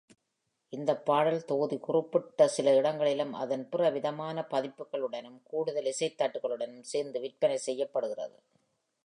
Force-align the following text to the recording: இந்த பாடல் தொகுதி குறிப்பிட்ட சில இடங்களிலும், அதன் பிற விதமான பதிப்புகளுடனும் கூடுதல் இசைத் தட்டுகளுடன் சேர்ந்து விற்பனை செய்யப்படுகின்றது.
இந்த 0.69 0.97
பாடல் 0.97 1.45
தொகுதி 1.45 1.77
குறிப்பிட்ட 1.77 2.47
சில 2.47 2.75
இடங்களிலும், 2.75 3.33
அதன் 3.33 3.69
பிற 3.69 3.89
விதமான 3.89 4.47
பதிப்புகளுடனும் 4.51 5.39
கூடுதல் 5.43 5.85
இசைத் 5.85 6.21
தட்டுகளுடன் 6.21 6.79
சேர்ந்து 6.81 7.19
விற்பனை 7.19 7.59
செய்யப்படுகின்றது. 7.65 8.37